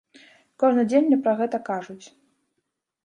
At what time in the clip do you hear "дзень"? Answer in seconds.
0.89-1.05